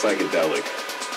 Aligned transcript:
psychedelic, 0.00 0.64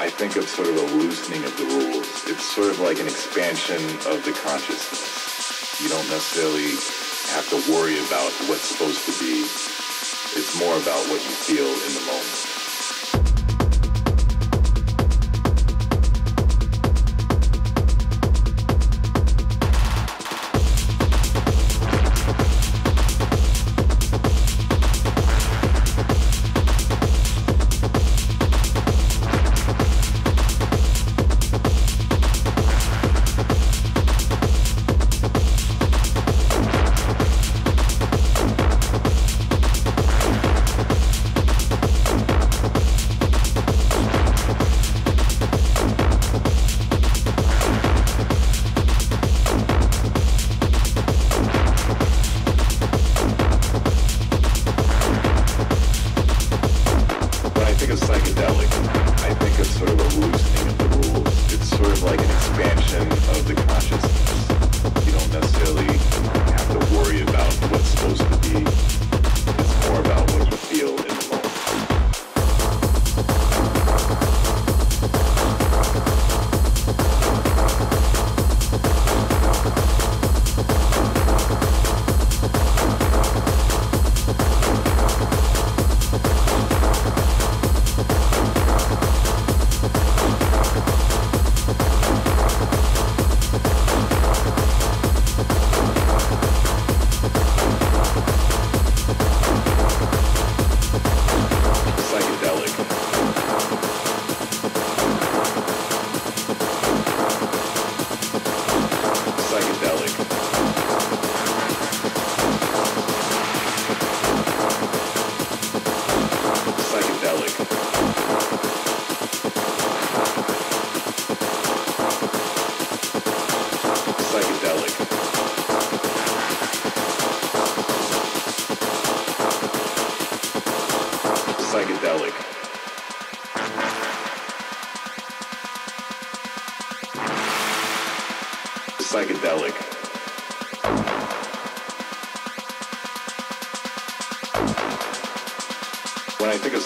I 0.02 0.10
think 0.10 0.36
of 0.36 0.44
sort 0.44 0.68
of 0.68 0.76
a 0.76 0.96
loosening 0.98 1.42
of 1.46 1.56
the 1.58 1.64
rules. 1.64 2.28
It's 2.28 2.44
sort 2.44 2.68
of 2.68 2.82
like 2.82 3.00
an 3.00 3.08
expansion 3.08 3.80
of 4.12 4.20
the 4.26 4.34
consciousness. 4.44 5.80
You 5.80 5.88
don't 5.88 6.10
necessarily 6.10 6.76
have 7.32 7.48
to 7.48 7.72
worry 7.72 7.98
about 8.04 8.32
what's 8.52 8.68
supposed 8.68 9.06
to 9.06 9.14
be. 9.24 9.48
It's 10.36 10.60
more 10.60 10.76
about 10.76 11.00
what 11.08 11.24
you 11.24 11.32
feel 11.32 11.64
in 11.64 11.94
the 11.96 12.04
moment. 12.12 12.53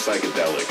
Psychedelic, 0.07 0.63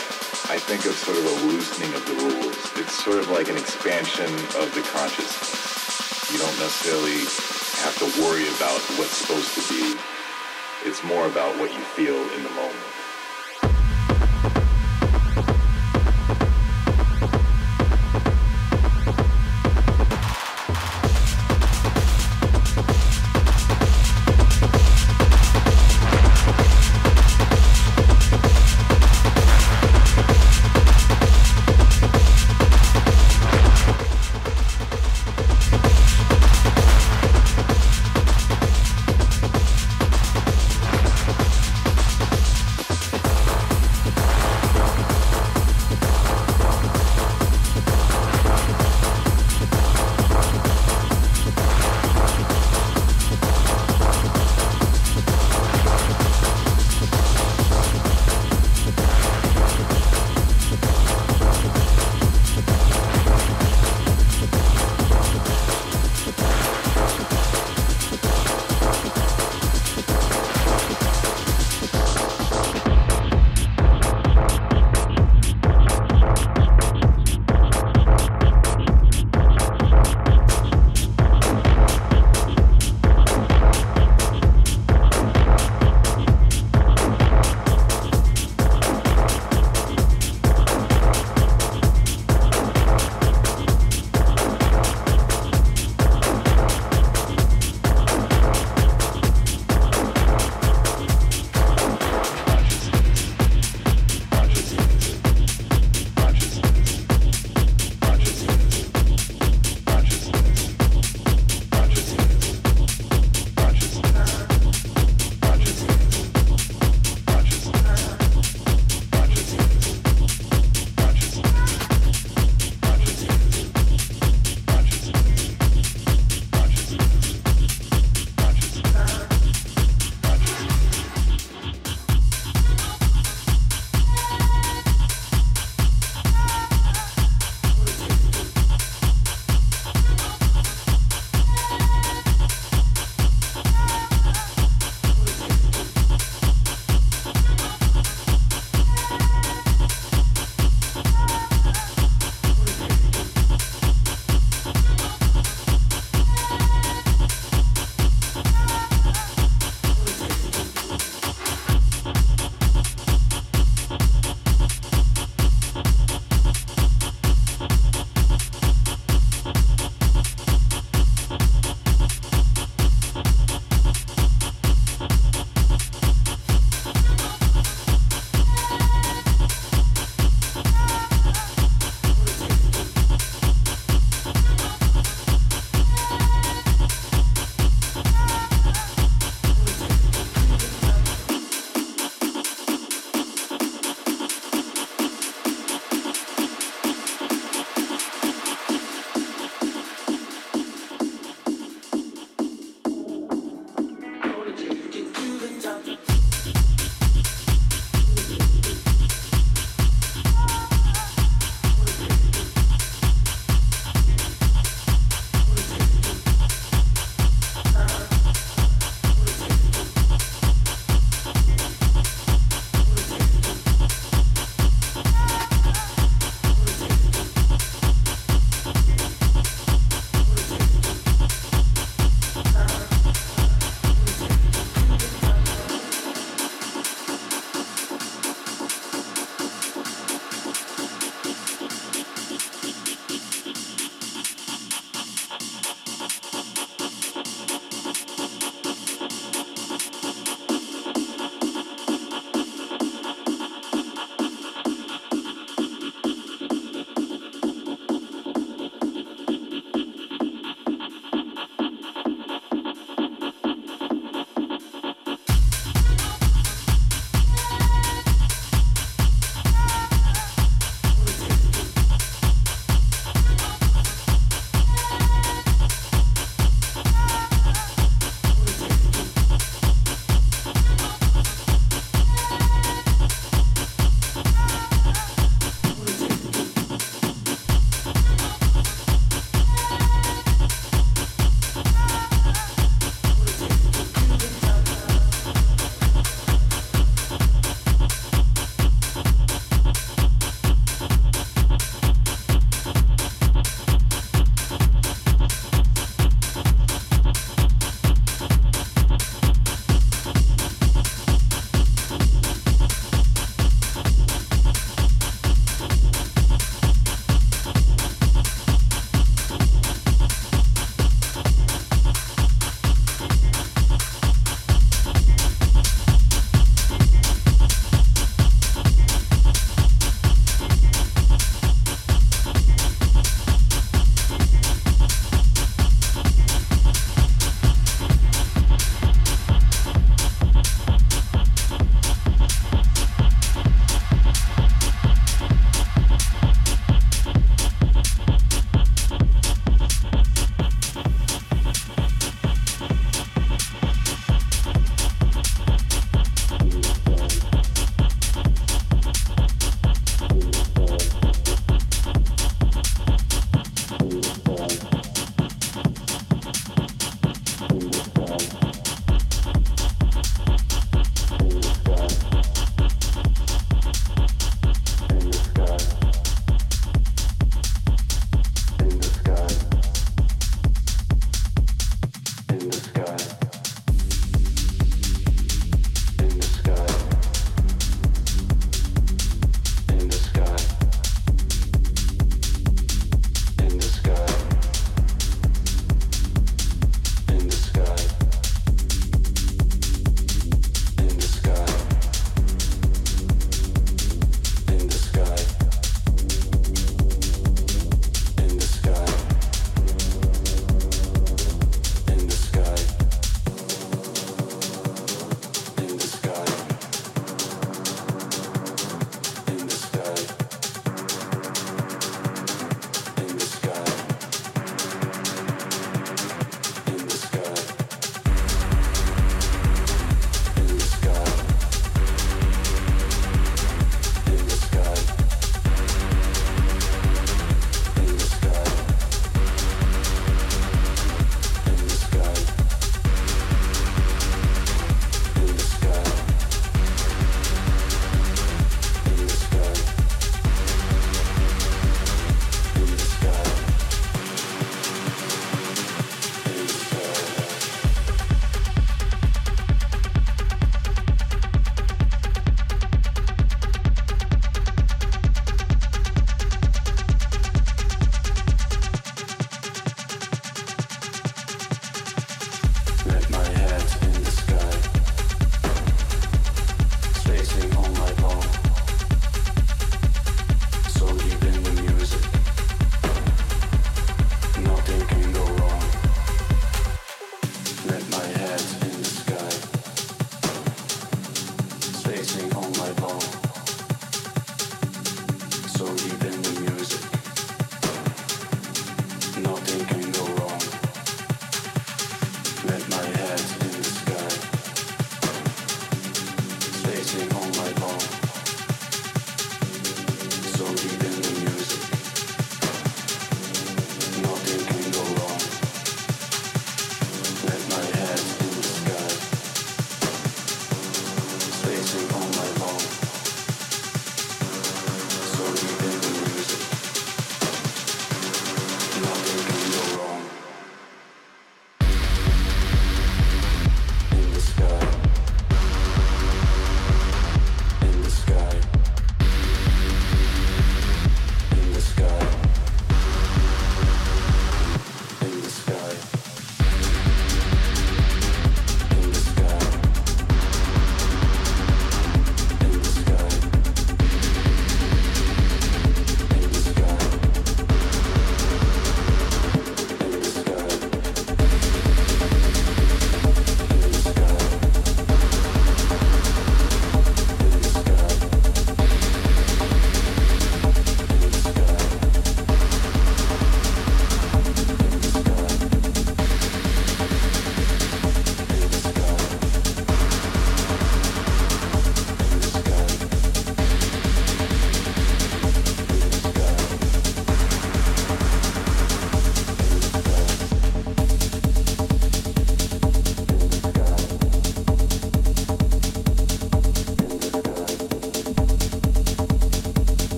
I 0.49 0.57
think 0.57 0.87
of 0.87 0.97
sort 0.97 1.19
of 1.19 1.27
a 1.27 1.47
loosening 1.53 1.93
of 1.93 2.01
the 2.09 2.15
rules. 2.25 2.57
It's 2.81 3.05
sort 3.05 3.19
of 3.19 3.29
like 3.29 3.51
an 3.51 3.59
expansion 3.59 4.33
of 4.57 4.73
the 4.73 4.81
consciousness. 4.97 6.33
You 6.33 6.39
don't 6.39 6.57
necessarily 6.57 7.21
have 7.85 7.93
to 8.01 8.09
worry 8.25 8.49
about 8.57 8.81
what's 8.97 9.13
supposed 9.13 9.53
to 9.61 9.63
be. 9.69 10.01
It's 10.89 11.05
more 11.05 11.27
about 11.27 11.53
what 11.59 11.71
you 11.71 11.81
feel 11.81 12.17
in 12.17 12.43
the 12.45 12.51
moment. 12.57 12.86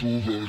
Sauvage, 0.00 0.48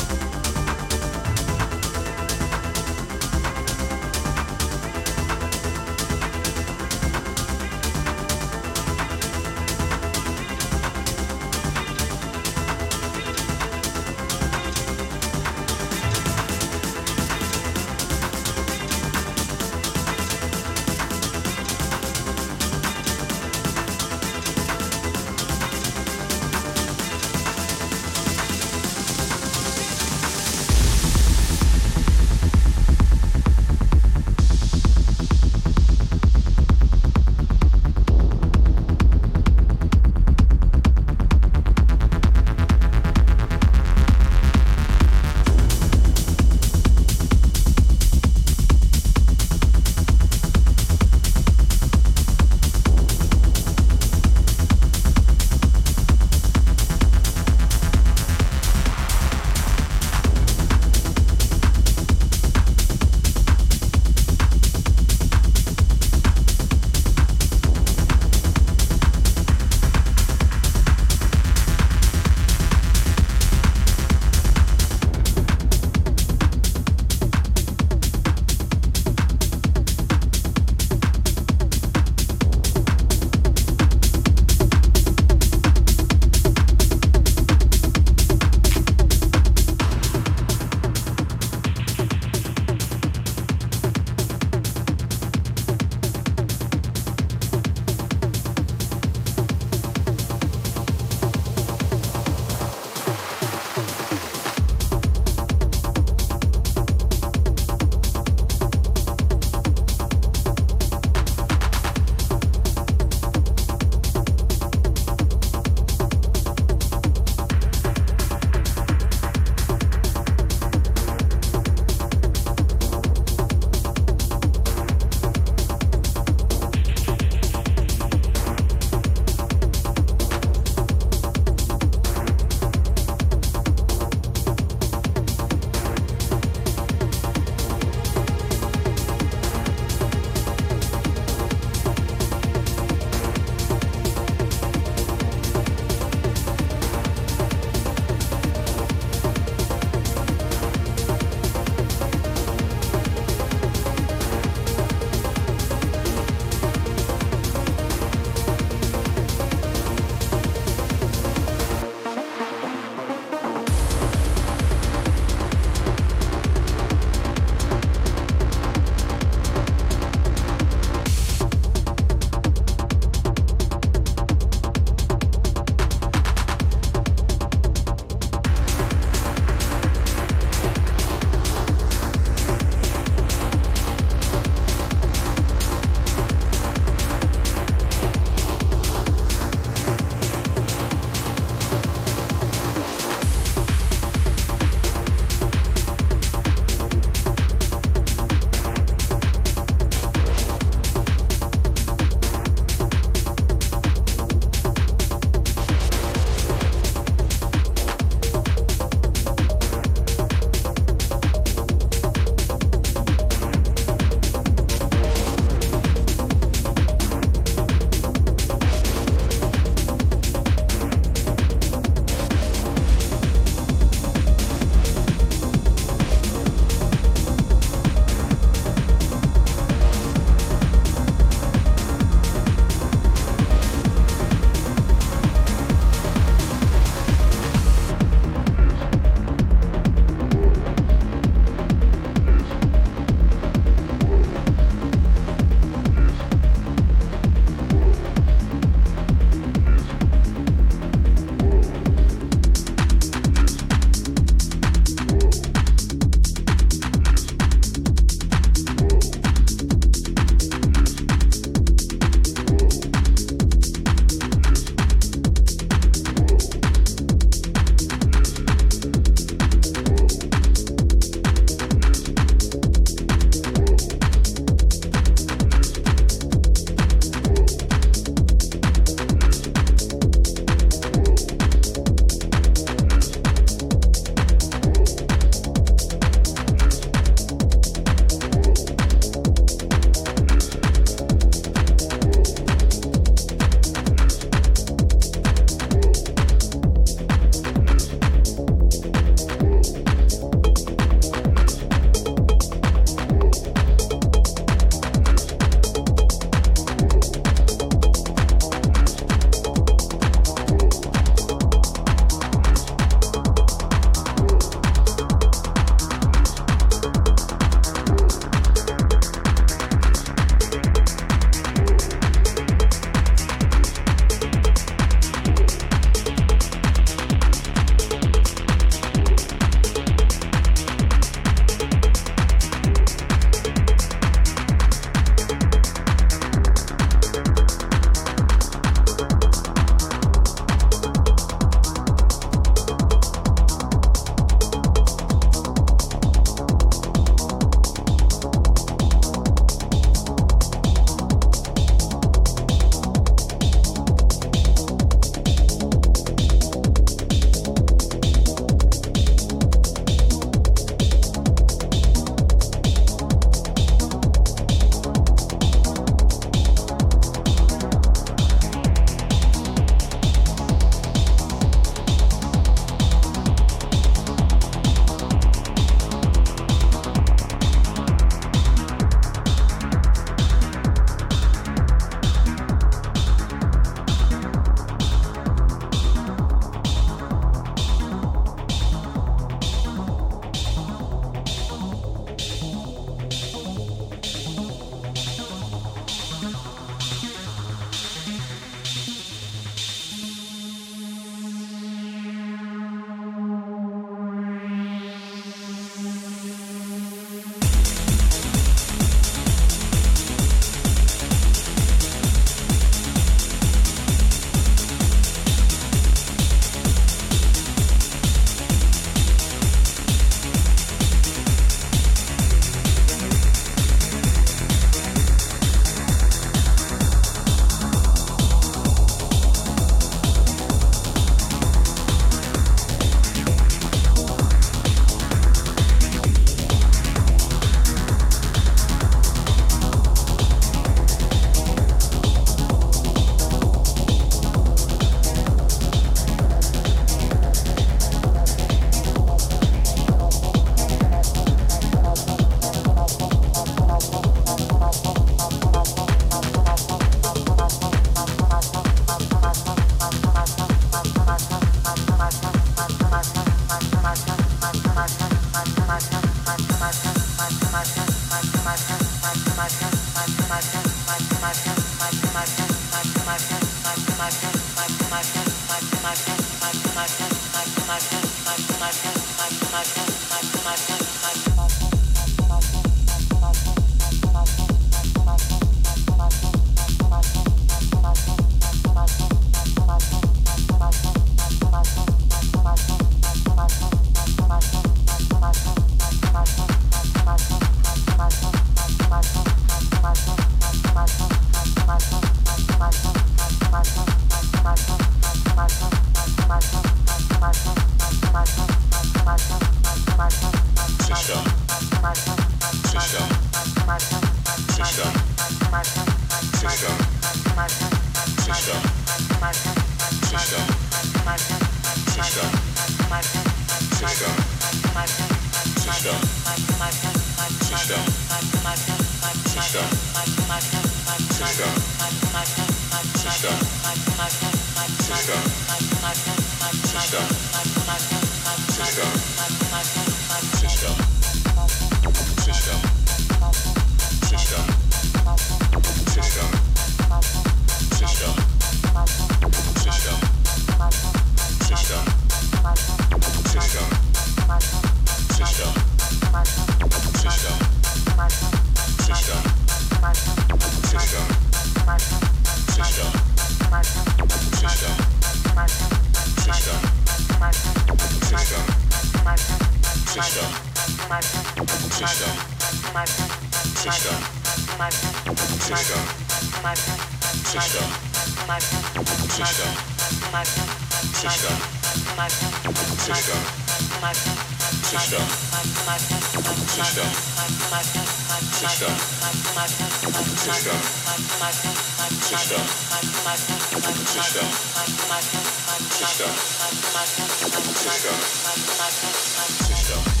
Utah. 599.61 600.00